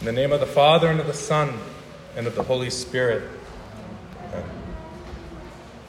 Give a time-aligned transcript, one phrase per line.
[0.00, 1.52] In the name of the Father, and of the Son,
[2.16, 3.22] and of the Holy Spirit.
[4.28, 4.44] Amen.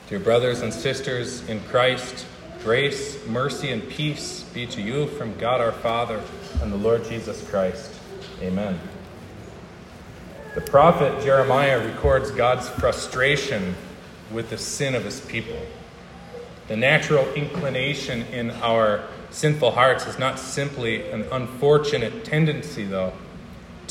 [0.10, 2.26] Dear brothers and sisters in Christ,
[2.62, 6.22] grace, mercy, and peace be to you from God our Father
[6.62, 7.94] and the Lord Jesus Christ.
[8.42, 8.78] Amen.
[10.56, 13.76] The prophet Jeremiah records God's frustration
[14.30, 15.62] with the sin of his people.
[16.68, 23.14] The natural inclination in our sinful hearts is not simply an unfortunate tendency, though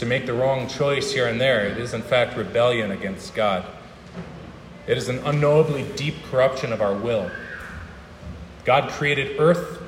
[0.01, 1.67] to make the wrong choice here and there.
[1.67, 3.67] It is, in fact, rebellion against God.
[4.87, 7.31] It is an unknowably deep corruption of our will.
[8.65, 9.83] God created earth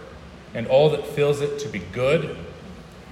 [0.53, 2.37] and all that fills it to be good.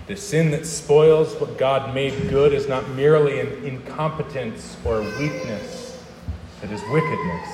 [0.08, 6.04] The sin that spoils what God made good is not merely an incompetence or weakness,
[6.62, 7.48] it is wickedness.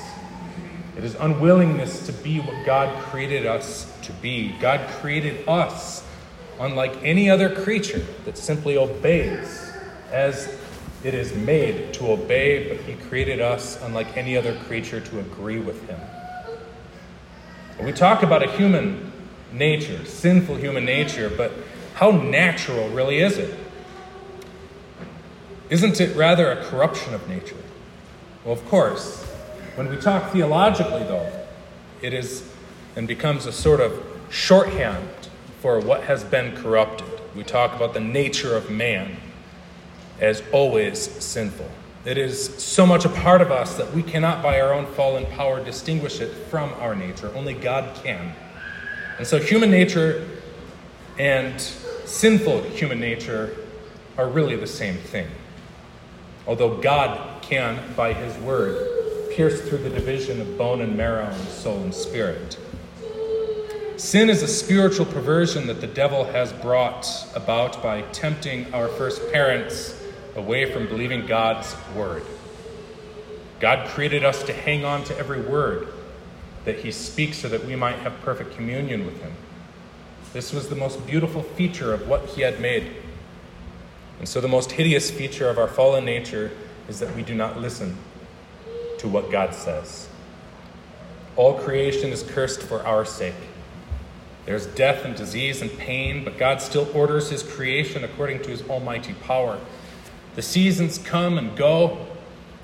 [0.97, 4.55] It is unwillingness to be what God created us to be.
[4.59, 6.03] God created us
[6.59, 9.71] unlike any other creature that simply obeys
[10.11, 10.57] as
[11.03, 15.59] it is made to obey, but He created us, unlike any other creature, to agree
[15.59, 15.99] with Him.
[17.81, 19.11] We talk about a human
[19.51, 21.51] nature, sinful human nature, but
[21.93, 23.57] how natural really is it?
[25.69, 27.57] Isn't it rather a corruption of nature?
[28.43, 29.23] Well, of course.
[29.75, 31.31] When we talk theologically, though,
[32.01, 32.49] it is
[32.95, 35.26] and becomes a sort of shorthand
[35.67, 37.05] for what has been corrupted.
[37.35, 39.17] We talk about the nature of man
[40.17, 41.69] as always sinful.
[42.05, 45.25] It is so much a part of us that we cannot, by our own fallen
[45.25, 47.29] power, distinguish it from our nature.
[47.35, 48.33] Only God can.
[49.17, 50.25] And so, human nature
[51.19, 53.53] and sinful human nature
[54.17, 55.27] are really the same thing.
[56.47, 61.47] Although God can, by His word, pierce through the division of bone and marrow and
[61.49, 62.57] soul and spirit.
[63.97, 69.31] Sin is a spiritual perversion that the devil has brought about by tempting our first
[69.31, 69.99] parents
[70.35, 72.21] away from believing God's word.
[73.59, 75.87] God created us to hang on to every word
[76.65, 79.33] that he speaks so that we might have perfect communion with him.
[80.31, 82.97] This was the most beautiful feature of what he had made.
[84.19, 86.51] And so, the most hideous feature of our fallen nature
[86.87, 87.97] is that we do not listen
[88.99, 90.07] to what God says.
[91.35, 93.33] All creation is cursed for our sake.
[94.47, 98.67] There's death and disease and pain, but God still orders his creation according to his
[98.69, 99.59] almighty power.
[100.35, 102.07] The seasons come and go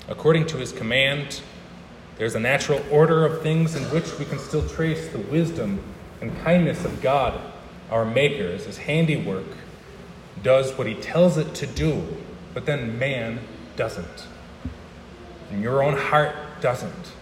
[0.08, 1.42] according to his command.
[2.16, 5.78] There's a natural order of things in which we can still trace the wisdom
[6.22, 7.38] and kindness of God,
[7.90, 9.44] our Maker, as his handiwork
[10.42, 12.02] does what he tells it to do,
[12.54, 13.40] but then man
[13.76, 14.26] doesn't.
[15.50, 17.12] And your own heart doesn't.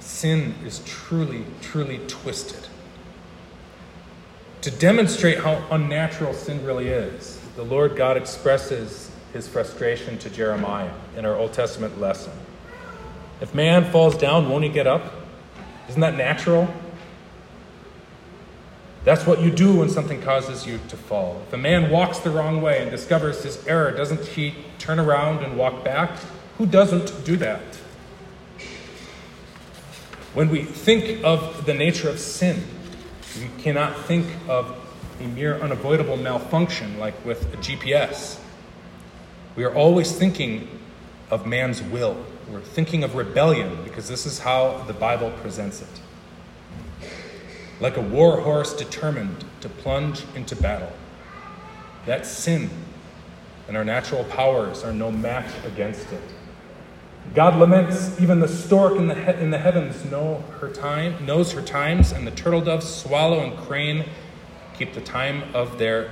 [0.00, 2.66] Sin is truly, truly twisted
[4.66, 10.90] to demonstrate how unnatural sin really is, the Lord God expresses his frustration to Jeremiah
[11.16, 12.32] in our Old Testament lesson.
[13.40, 15.14] If man falls down, won't he get up?
[15.88, 16.66] Isn't that natural?
[19.04, 21.40] That's what you do when something causes you to fall.
[21.46, 25.44] If a man walks the wrong way and discovers his error, doesn't he turn around
[25.44, 26.10] and walk back?
[26.58, 27.62] Who doesn't do that?
[30.34, 32.64] When we think of the nature of sin,
[33.38, 34.76] we cannot think of
[35.20, 38.38] a mere unavoidable malfunction like with a GPS.
[39.56, 40.68] We are always thinking
[41.30, 42.16] of man's will.
[42.48, 47.10] We're thinking of rebellion because this is how the Bible presents it.
[47.80, 50.92] Like a war horse determined to plunge into battle.
[52.06, 52.70] That sin
[53.68, 56.22] and our natural powers are no match against it.
[57.34, 61.52] God laments even the stork in the, he- in the heavens know her time, knows
[61.52, 64.06] her times, and the turtle doves, swallow, and crane
[64.74, 66.10] keep the time of their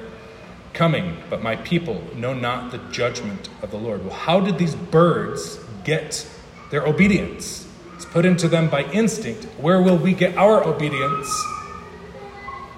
[0.72, 1.16] coming.
[1.30, 4.04] But my people know not the judgment of the Lord.
[4.04, 6.26] Well, how did these birds get
[6.70, 7.66] their obedience?
[7.94, 9.44] It's put into them by instinct.
[9.58, 11.28] Where will we get our obedience?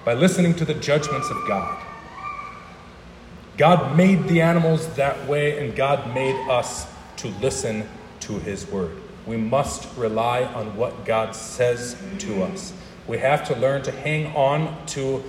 [0.05, 1.83] By listening to the judgments of God.
[3.57, 6.85] God made the animals that way, and God made us
[7.17, 7.89] to listen
[8.27, 8.95] to His Word.
[9.25, 12.73] We must rely on what God says to us.
[13.07, 15.23] We have to learn to hang on to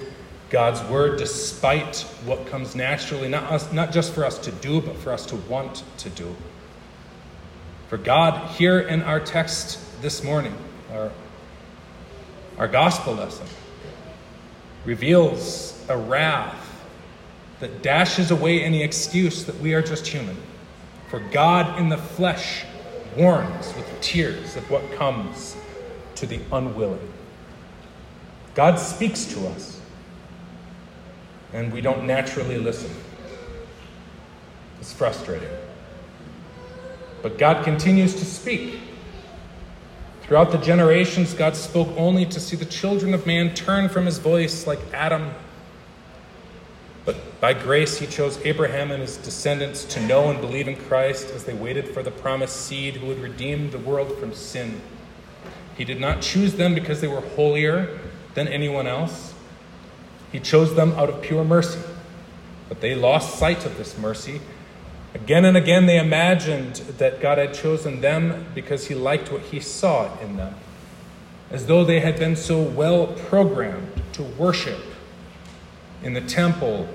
[0.50, 4.96] God's Word despite what comes naturally, not, us, not just for us to do, but
[4.96, 6.34] for us to want to do.
[7.88, 10.54] For God, here in our text this morning,
[10.92, 11.10] our,
[12.58, 13.46] our gospel lesson,
[14.84, 16.64] reveals a wrath
[17.60, 20.36] that dashes away any excuse that we are just human.
[21.10, 22.64] For God in the flesh
[23.18, 25.56] warns with tears of what comes
[26.14, 27.12] to the unwilling.
[28.54, 29.80] God speaks to us,
[31.52, 32.90] and we don't naturally listen.
[34.80, 35.48] It's frustrating.
[37.22, 38.78] But God continues to speak.
[40.22, 44.18] Throughout the generations, God spoke only to see the children of man turn from his
[44.18, 45.32] voice like Adam.
[47.08, 51.30] But by grace, he chose Abraham and his descendants to know and believe in Christ
[51.30, 54.82] as they waited for the promised seed who would redeem the world from sin.
[55.74, 57.98] He did not choose them because they were holier
[58.34, 59.32] than anyone else.
[60.32, 61.80] He chose them out of pure mercy.
[62.68, 64.42] But they lost sight of this mercy
[65.14, 69.58] Again and again, they imagined that God had chosen them because He liked what He
[69.58, 70.54] saw in them,
[71.50, 74.80] as though they had been so well programmed to worship
[76.02, 76.88] in the temple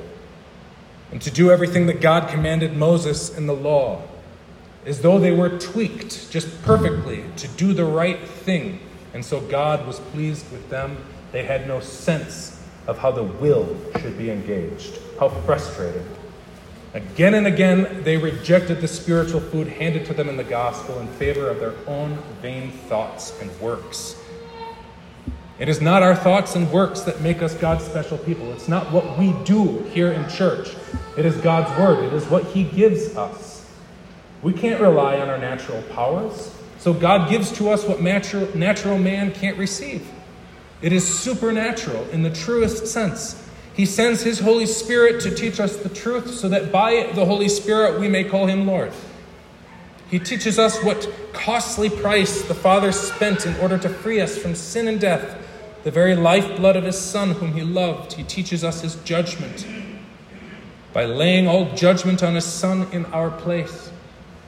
[1.13, 4.01] and to do everything that God commanded Moses in the law,
[4.83, 8.79] as though they were tweaked just perfectly to do the right thing.
[9.13, 10.97] And so God was pleased with them.
[11.31, 14.97] They had no sense of how the will should be engaged.
[15.19, 16.03] How frustrating.
[16.95, 21.07] Again and again, they rejected the spiritual food handed to them in the gospel in
[21.09, 24.15] favor of their own vain thoughts and works.
[25.59, 28.51] It is not our thoughts and works that make us God's special people.
[28.53, 30.75] It's not what we do here in church.
[31.17, 33.69] It is God's word, it is what He gives us.
[34.41, 36.53] We can't rely on our natural powers.
[36.79, 40.05] So God gives to us what natural, natural man can't receive.
[40.81, 43.47] It is supernatural in the truest sense.
[43.73, 47.47] He sends His Holy Spirit to teach us the truth so that by the Holy
[47.47, 48.91] Spirit we may call Him Lord.
[50.11, 54.53] He teaches us what costly price the Father spent in order to free us from
[54.53, 55.42] sin and death,
[55.83, 58.13] the very lifeblood of His Son, whom He loved.
[58.13, 59.67] He teaches us His judgment
[60.93, 63.91] by laying all judgment on His Son in our place,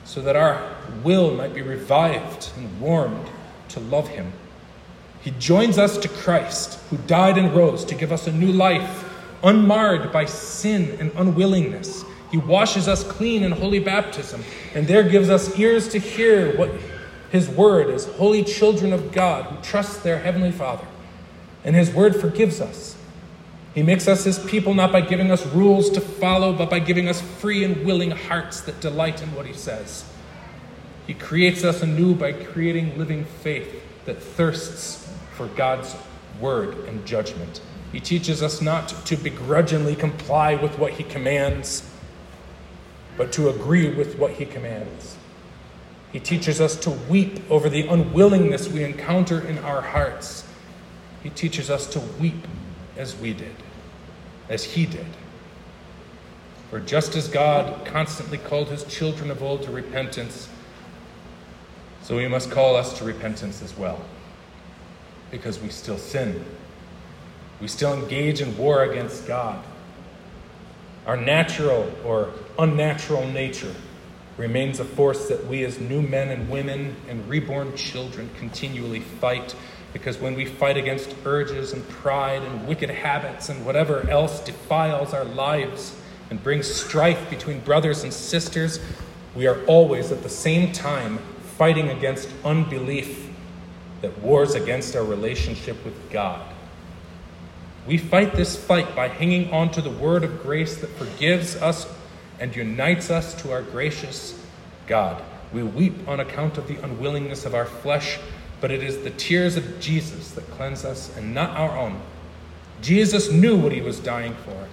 [0.04, 3.28] so that our will might be revived and warmed
[3.70, 4.32] to love Him.
[5.20, 9.04] He joins us to Christ, who died and rose to give us a new life
[9.42, 12.04] unmarred by sin and unwillingness.
[12.30, 14.42] He washes us clean in holy baptism,
[14.74, 16.70] and there gives us ears to hear what
[17.30, 20.86] His word as holy children of God who trust their Heavenly Father.
[21.66, 22.96] And His word forgives us.
[23.74, 27.08] He makes us His people not by giving us rules to follow, but by giving
[27.08, 30.10] us free and willing hearts that delight in what He says.
[31.06, 35.94] He creates us anew by creating living faith that thirsts for God's
[36.40, 37.60] word and judgment.
[37.92, 41.88] He teaches us not to begrudgingly comply with what he commands,
[43.16, 45.16] but to agree with what he commands.
[46.12, 50.45] He teaches us to weep over the unwillingness we encounter in our hearts.
[51.26, 52.46] He teaches us to weep
[52.96, 53.56] as we did,
[54.48, 55.08] as he did.
[56.70, 60.48] For just as God constantly called his children of old to repentance,
[62.04, 64.00] so he must call us to repentance as well,
[65.32, 66.44] because we still sin
[67.60, 69.64] we still engage in war against God.
[71.08, 73.74] Our natural or unnatural nature
[74.36, 79.56] remains a force that we, as new men and women and reborn children, continually fight.
[79.96, 85.14] Because when we fight against urges and pride and wicked habits and whatever else defiles
[85.14, 85.96] our lives
[86.28, 88.78] and brings strife between brothers and sisters,
[89.34, 91.16] we are always at the same time
[91.56, 93.30] fighting against unbelief
[94.02, 96.46] that wars against our relationship with God.
[97.86, 101.86] We fight this fight by hanging on to the word of grace that forgives us
[102.38, 104.38] and unites us to our gracious
[104.86, 105.22] God.
[105.54, 108.18] We weep on account of the unwillingness of our flesh,
[108.60, 112.00] but it is the tears of Jesus that cleanse us and not our own.
[112.80, 114.68] Jesus knew what he was dying for.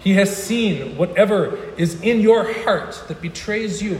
[0.00, 3.98] He has seen whatever is in your heart that betrays you.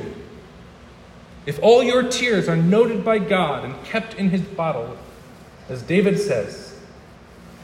[1.46, 4.96] If all your tears are noted by God and kept in his bottle,
[5.68, 6.78] as David says,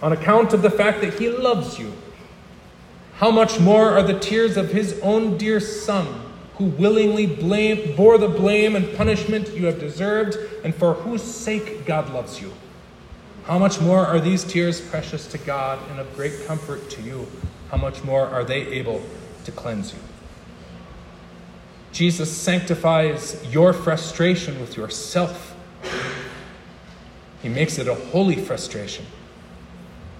[0.02, 1.92] on account of the fact that he loves you.
[3.14, 6.23] How much more are the tears of his own dear Son,
[6.56, 11.84] who willingly blame, bore the blame and punishment you have deserved, and for whose sake
[11.84, 12.52] God loves you?
[13.44, 17.26] How much more are these tears precious to God and of great comfort to you?
[17.70, 19.02] How much more are they able
[19.44, 19.98] to cleanse you?
[21.92, 25.54] Jesus sanctifies your frustration with yourself.
[27.42, 29.06] He makes it a holy frustration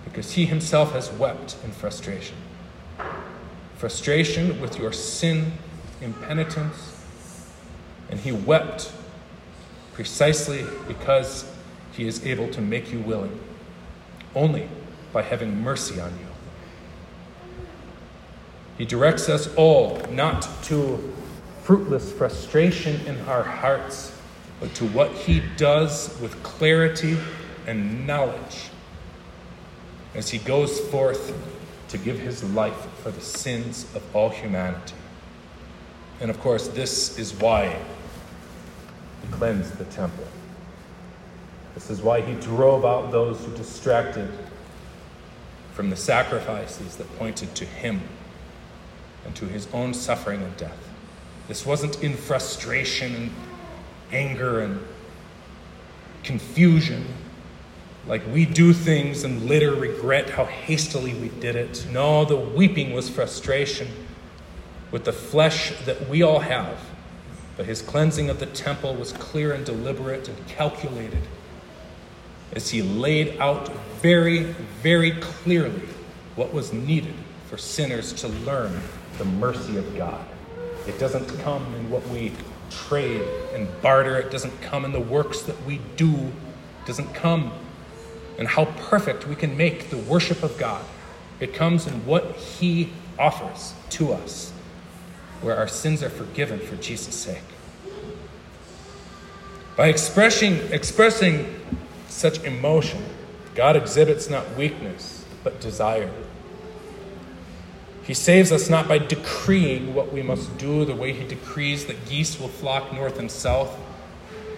[0.05, 2.37] because he himself has wept in frustration.
[3.77, 5.53] Frustration with your sin,
[6.05, 6.95] impenitence,
[8.11, 8.93] and he wept
[9.95, 11.51] precisely because
[11.93, 13.41] he is able to make you willing,
[14.35, 14.69] only
[15.13, 16.27] by having mercy on you.
[18.79, 21.13] He directs us all not to
[21.63, 24.13] fruitless frustration in our hearts,
[24.61, 27.17] but to what he does with clarity
[27.67, 28.71] and knowledge
[30.15, 31.33] as he goes forth
[31.89, 34.95] to give his life for the sins of all humanity.
[36.21, 37.77] And of course, this is why
[39.23, 40.27] he cleansed the temple.
[41.75, 44.31] This is why he drove out those who distracted
[45.73, 48.01] from the sacrifices that pointed to him
[49.25, 50.79] and to his own suffering and death.
[51.49, 53.31] This wasn't in frustration and
[54.13, 54.81] anger and
[56.23, 57.07] confusion,
[58.07, 61.87] like we do things and later regret how hastily we did it.
[61.91, 63.89] No, the weeping was frustration
[64.95, 66.79] with the flesh that we all have.
[67.57, 71.19] But his cleansing of the temple was clear and deliberate and calculated
[72.53, 74.45] as he laid out very,
[74.85, 75.89] very clearly
[76.37, 77.17] what was needed
[77.49, 78.81] for sinners to learn
[79.19, 80.25] the mercy of God.
[80.87, 82.31] It doesn't come in what we
[82.71, 83.23] trade
[83.53, 87.51] and barter, it doesn't come in the works that we do, it doesn't come
[88.39, 90.85] in how perfect we can make the worship of God.
[91.41, 94.53] It comes in what he offers to us,
[95.45, 97.43] where our sins are forgiven for Jesus' sake.
[99.77, 101.61] By expressing, expressing
[102.09, 103.05] such emotion,
[103.55, 106.11] God exhibits not weakness, but desire.
[108.05, 112.07] He saves us not by decreeing what we must do the way He decrees that
[112.09, 113.77] geese will flock north and south.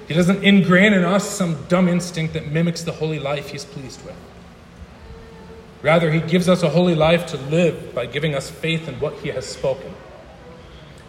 [0.08, 4.04] He doesn't ingrain in us some dumb instinct that mimics the holy life He's pleased
[4.04, 4.16] with.
[5.82, 9.14] Rather, He gives us a holy life to live by giving us faith in what
[9.14, 9.94] He has spoken.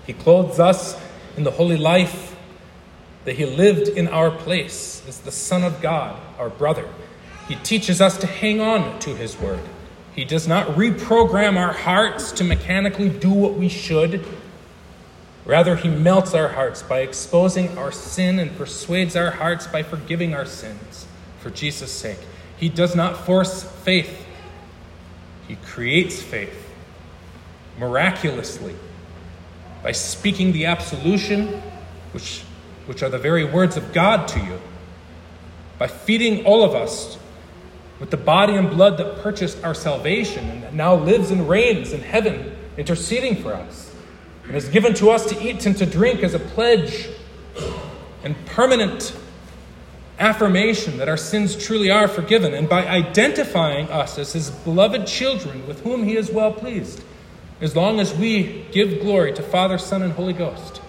[0.08, 1.00] He clothes us
[1.36, 2.36] in the holy life
[3.26, 6.88] that He lived in our place as the Son of God, our brother.
[7.50, 9.60] He teaches us to hang on to His word.
[10.16, 14.26] He does not reprogram our hearts to mechanically do what we should.
[15.46, 20.34] Rather, He melts our hearts by exposing our sin and persuades our hearts by forgiving
[20.34, 21.06] our sins
[21.40, 22.20] for Jesus' sake.
[22.56, 24.26] He does not force faith,
[25.50, 26.64] He creates faith
[27.78, 28.74] miraculously
[29.88, 31.48] by speaking the absolution,
[32.12, 32.44] which,
[32.88, 34.60] which are the very words of God to you,
[35.78, 37.18] by feeding all of us
[38.02, 41.94] with the body and blood that purchased our salvation and that now lives and reigns
[41.94, 43.96] in heaven, interceding for us,
[44.44, 47.08] and is given to us to eat and to drink as a pledge
[48.26, 49.18] and permanent
[50.20, 55.66] affirmation that our sins truly are forgiven, and by identifying us as his beloved children
[55.66, 57.02] with whom he is well pleased,
[57.60, 60.82] as long as we give glory to Father, Son, and Holy Ghost.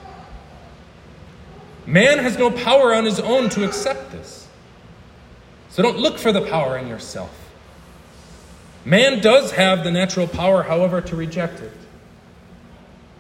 [1.87, 4.47] Man has no power on his own to accept this.
[5.71, 7.31] So don't look for the power in yourself.
[8.85, 11.73] Man does have the natural power, however, to reject it.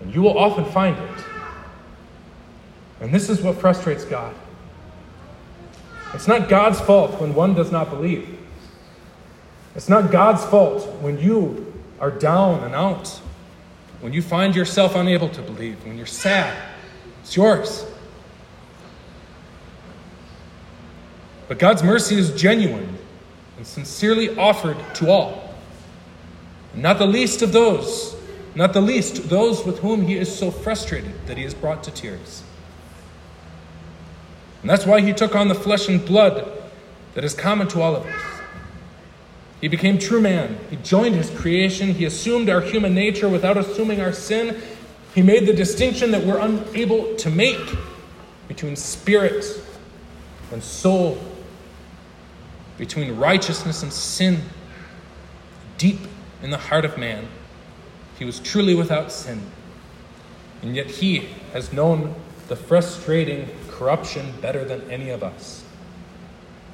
[0.00, 1.24] And you will often find it.
[3.00, 4.34] And this is what frustrates God.
[6.14, 8.38] It's not God's fault when one does not believe.
[9.74, 13.20] It's not God's fault when you are down and out,
[14.00, 16.56] when you find yourself unable to believe, when you're sad.
[17.22, 17.84] It's yours.
[21.48, 22.96] But God's mercy is genuine
[23.56, 25.54] and sincerely offered to all.
[26.74, 28.14] Not the least of those,
[28.54, 31.90] not the least those with whom he is so frustrated that he is brought to
[31.90, 32.42] tears.
[34.60, 36.52] And that's why he took on the flesh and blood
[37.14, 38.37] that is common to all of us.
[39.60, 40.58] He became true man.
[40.70, 41.94] He joined his creation.
[41.94, 44.60] He assumed our human nature without assuming our sin.
[45.14, 47.76] He made the distinction that we're unable to make
[48.46, 49.44] between spirit
[50.52, 51.18] and soul
[52.78, 54.40] between righteousness and sin
[55.76, 55.98] deep
[56.42, 57.26] in the heart of man.
[58.18, 59.42] He was truly without sin.
[60.62, 62.14] And yet he has known
[62.46, 65.64] the frustrating corruption better than any of us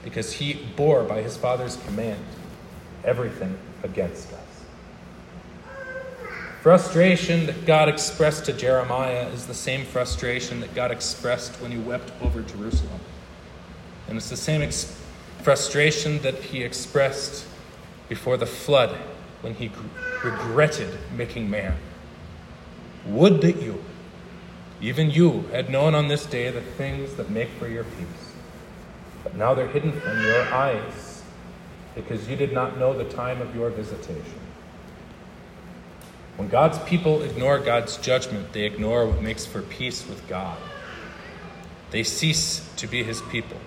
[0.05, 2.23] because he bore by his Father's command
[3.05, 4.41] everything against us.
[6.63, 11.77] Frustration that God expressed to Jeremiah is the same frustration that God expressed when he
[11.77, 13.01] wept over Jerusalem.
[14.09, 14.99] And it's the same ex-
[15.43, 17.47] frustration that he expressed
[18.09, 18.97] before the flood
[19.43, 19.71] when he
[20.25, 21.77] regretted making man.
[23.07, 23.85] Would that you,
[24.81, 28.33] even you, had known on this day the things that make for your peace.
[29.23, 31.13] But now they're hidden from your eyes
[31.95, 34.41] because you did not know the time of your visitation.
[36.37, 40.59] When God's people ignore God's judgment, they ignore what makes for peace with God.
[41.91, 43.59] They cease to be his people.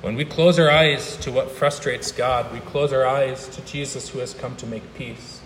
[0.00, 4.08] When we close our eyes to what frustrates God, we close our eyes to Jesus
[4.08, 5.40] who has come to make peace.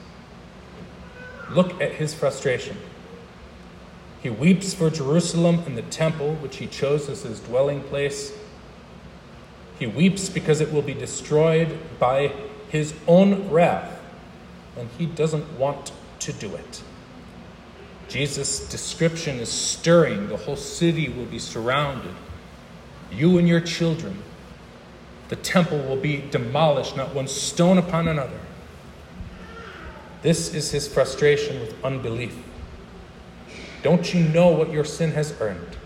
[1.51, 2.77] Look at his frustration.
[4.23, 8.33] He weeps for Jerusalem and the temple, which he chose as his dwelling place.
[9.79, 12.33] He weeps because it will be destroyed by
[12.69, 14.01] his own wrath,
[14.77, 16.83] and he doesn't want to do it.
[18.09, 20.29] Jesus' description is stirring.
[20.29, 22.15] The whole city will be surrounded.
[23.11, 24.23] You and your children.
[25.29, 28.39] The temple will be demolished, not one stone upon another.
[30.23, 32.37] This is his frustration with unbelief.
[33.83, 35.77] Don't you know what your sin has earned?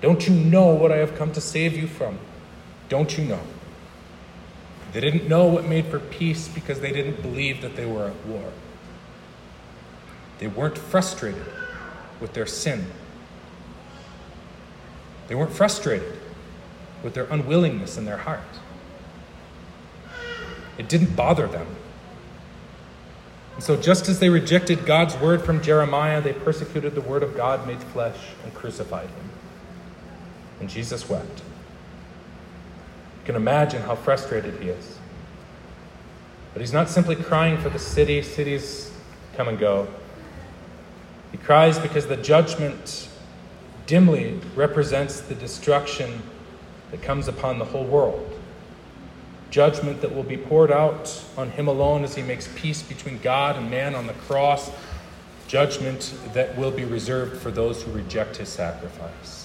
[0.00, 2.18] Don't you know what I have come to save you from?
[2.90, 3.40] Don't you know?
[4.92, 8.26] They didn't know what made for peace because they didn't believe that they were at
[8.26, 8.52] war.
[10.40, 11.46] They weren't frustrated
[12.20, 12.86] with their sin.
[15.28, 16.18] They weren't frustrated
[17.04, 18.40] with their unwillingness in their heart.
[20.76, 21.68] It didn't bother them.
[23.54, 27.36] And so, just as they rejected God's word from Jeremiah, they persecuted the word of
[27.36, 29.30] God made flesh and crucified him.
[30.58, 31.42] And Jesus wept.
[33.20, 34.98] You can imagine how frustrated he is.
[36.52, 38.92] But he's not simply crying for the city, cities
[39.36, 39.88] come and go.
[41.30, 43.08] He cries because the judgment
[43.86, 46.22] dimly represents the destruction
[46.90, 48.26] that comes upon the whole world.
[49.50, 53.56] Judgment that will be poured out on him alone as he makes peace between God
[53.56, 54.70] and man on the cross.
[55.48, 59.39] Judgment that will be reserved for those who reject his sacrifice.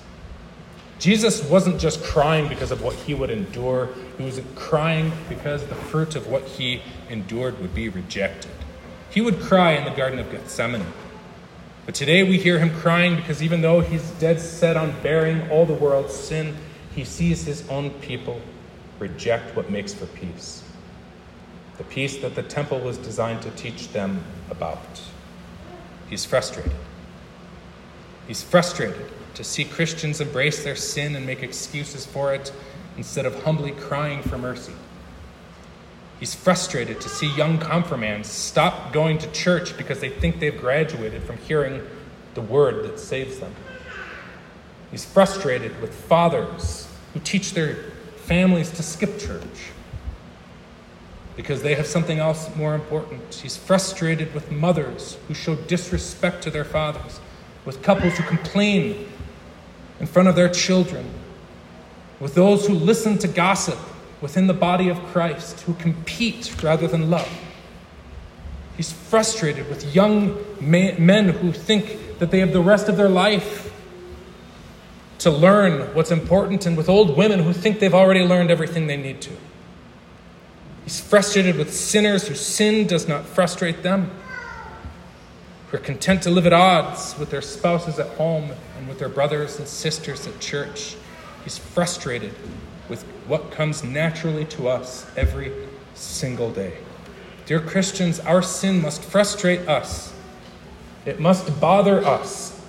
[1.00, 5.76] Jesus wasn't just crying because of what he would endure, he was crying because the
[5.76, 8.52] fruit of what he endured would be rejected.
[9.10, 10.86] He would cry in the Garden of Gethsemane.
[11.86, 15.66] But today we hear him crying because even though he's dead set on bearing all
[15.66, 16.56] the world's sin,
[16.96, 18.42] he sees his own people
[18.98, 20.64] reject what makes for peace.
[21.78, 25.02] The peace that the temple was designed to teach them about.
[26.10, 26.72] He's frustrated.
[28.28, 32.52] He's frustrated to see Christians embrace their sin and make excuses for it
[32.98, 34.74] instead of humbly crying for mercy.
[36.20, 41.24] He's frustrated to see young confirmands stop going to church because they think they've graduated
[41.24, 41.82] from hearing
[42.34, 43.54] the word that saves them.
[44.92, 47.76] He's frustrated with fathers who teach their
[48.18, 49.72] families to skip church
[51.36, 53.34] because they have something else more important.
[53.34, 57.20] He's frustrated with mothers who show disrespect to their fathers,
[57.66, 59.10] with couples who complain
[60.00, 61.06] in front of their children,
[62.20, 63.78] with those who listen to gossip
[64.22, 67.30] within the body of Christ, who compete rather than love.
[68.78, 73.74] He's frustrated with young men who think that they have the rest of their life
[75.20, 78.98] to learn what's important, and with old women who think they've already learned everything they
[78.98, 79.32] need to.
[80.84, 84.12] He's frustrated with sinners whose sin does not frustrate them
[85.68, 89.10] who are content to live at odds with their spouses at home and with their
[89.10, 90.96] brothers and sisters at church.
[91.44, 92.34] He's frustrated
[92.90, 95.52] with what comes naturally to us every
[95.96, 96.78] single day.
[97.46, 100.14] Dear Christians, our sin must frustrate us,
[101.06, 102.60] it must bother us.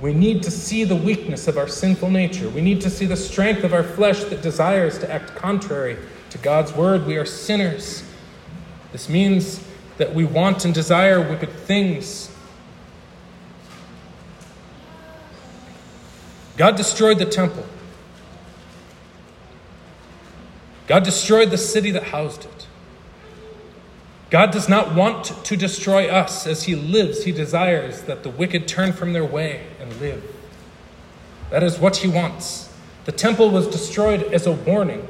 [0.00, 2.50] We need to see the weakness of our sinful nature.
[2.50, 5.96] We need to see the strength of our flesh that desires to act contrary
[6.30, 7.06] to God's word.
[7.06, 8.02] We are sinners.
[8.92, 9.64] This means
[9.98, 12.30] that we want and desire wicked things.
[16.56, 17.66] God destroyed the temple.
[20.86, 22.66] God destroyed the city that housed it.
[24.30, 26.46] God does not want to destroy us.
[26.46, 30.22] As He lives, He desires that the wicked turn from their way and live.
[31.50, 32.72] That is what He wants.
[33.04, 35.06] The temple was destroyed as a warning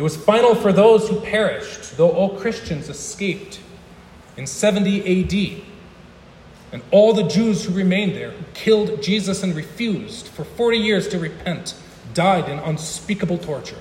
[0.00, 3.60] it was final for those who perished, though all Christians escaped
[4.38, 5.00] in 70
[5.58, 5.62] AD.
[6.72, 11.06] And all the Jews who remained there, who killed Jesus and refused for 40 years
[11.08, 11.74] to repent,
[12.14, 13.76] died in unspeakable torture.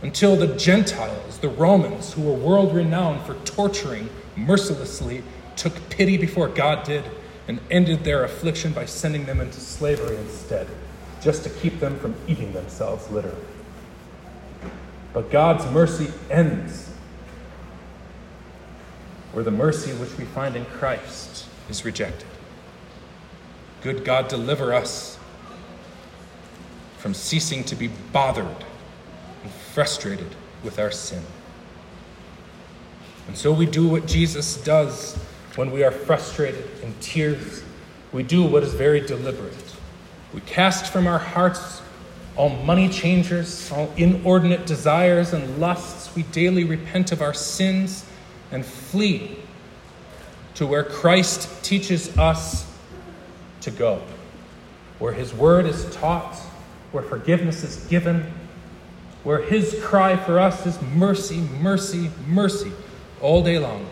[0.00, 5.22] Until the Gentiles, the Romans, who were world renowned for torturing mercilessly,
[5.54, 7.04] took pity before God did
[7.46, 10.66] and ended their affliction by sending them into slavery instead,
[11.20, 13.44] just to keep them from eating themselves literally.
[15.14, 16.90] But God's mercy ends
[19.32, 22.26] where the mercy which we find in Christ is rejected.
[23.82, 25.18] Good God, deliver us
[26.98, 28.64] from ceasing to be bothered
[29.42, 31.22] and frustrated with our sin.
[33.28, 35.16] And so we do what Jesus does
[35.56, 37.62] when we are frustrated in tears.
[38.12, 39.54] We do what is very deliberate.
[40.32, 41.82] We cast from our hearts
[42.36, 48.04] all money changers, all inordinate desires and lusts, we daily repent of our sins
[48.50, 49.38] and flee
[50.54, 52.70] to where Christ teaches us
[53.60, 54.02] to go,
[54.98, 56.34] where His word is taught,
[56.92, 58.32] where forgiveness is given,
[59.22, 62.72] where His cry for us is mercy, mercy, mercy
[63.20, 63.88] all day long,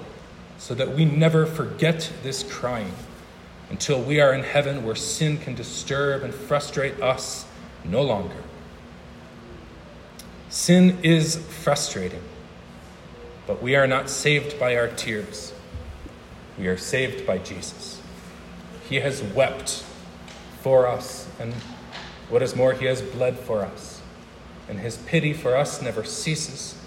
[0.59, 2.93] so that we never forget this crying.
[3.71, 7.47] Until we are in heaven where sin can disturb and frustrate us
[7.85, 8.37] no longer.
[10.49, 12.23] Sin is frustrating,
[13.47, 15.55] but we are not saved by our tears.
[16.59, 18.01] We are saved by Jesus.
[18.89, 19.85] He has wept
[20.61, 21.55] for us, and
[22.29, 24.03] what is more, He has bled for us.
[24.69, 26.79] And His pity for us never ceases.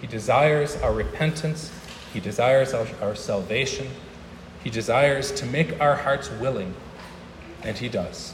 [0.00, 1.70] He desires our repentance,
[2.12, 3.88] He desires our, our salvation,
[4.64, 6.74] He desires to make our hearts willing,
[7.62, 8.32] and He does.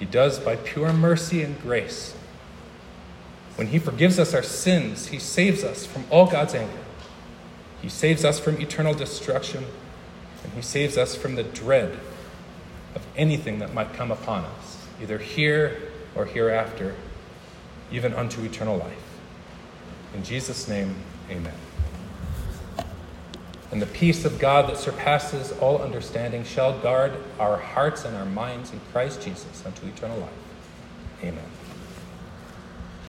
[0.00, 2.14] He does by pure mercy and grace.
[3.56, 6.72] When He forgives us our sins, He saves us from all God's anger.
[7.82, 9.66] He saves us from eternal destruction,
[10.42, 11.98] and He saves us from the dread
[12.94, 15.76] of anything that might come upon us, either here
[16.14, 16.94] or hereafter,
[17.92, 19.18] even unto eternal life.
[20.14, 20.96] In Jesus' name,
[21.30, 21.54] amen.
[23.72, 28.24] And the peace of God that surpasses all understanding shall guard our hearts and our
[28.24, 30.30] minds in Christ Jesus unto eternal life.
[31.22, 31.44] Amen.